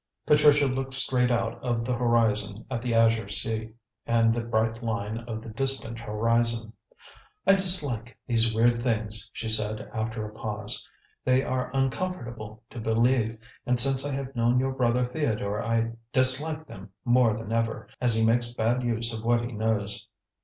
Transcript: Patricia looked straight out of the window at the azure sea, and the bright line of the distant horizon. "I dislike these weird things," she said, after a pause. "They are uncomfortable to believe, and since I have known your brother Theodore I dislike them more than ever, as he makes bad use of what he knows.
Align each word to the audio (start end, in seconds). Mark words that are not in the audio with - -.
Patricia 0.25 0.65
looked 0.65 0.95
straight 0.95 1.29
out 1.29 1.63
of 1.63 1.85
the 1.85 1.93
window 1.93 2.65
at 2.71 2.81
the 2.81 2.95
azure 2.95 3.27
sea, 3.29 3.73
and 4.07 4.33
the 4.33 4.41
bright 4.43 4.81
line 4.81 5.19
of 5.27 5.43
the 5.43 5.49
distant 5.49 5.99
horizon. 5.99 6.73
"I 7.45 7.51
dislike 7.51 8.17
these 8.25 8.51
weird 8.51 8.81
things," 8.81 9.29
she 9.31 9.47
said, 9.47 9.91
after 9.93 10.25
a 10.25 10.33
pause. 10.33 10.89
"They 11.23 11.43
are 11.43 11.69
uncomfortable 11.75 12.63
to 12.71 12.79
believe, 12.79 13.37
and 13.67 13.79
since 13.79 14.03
I 14.03 14.11
have 14.13 14.35
known 14.35 14.59
your 14.59 14.71
brother 14.71 15.05
Theodore 15.05 15.61
I 15.63 15.91
dislike 16.11 16.65
them 16.65 16.89
more 17.05 17.37
than 17.37 17.51
ever, 17.51 17.87
as 18.01 18.15
he 18.15 18.25
makes 18.25 18.55
bad 18.55 18.81
use 18.81 19.15
of 19.15 19.23
what 19.23 19.41
he 19.41 19.51
knows. 19.51 20.07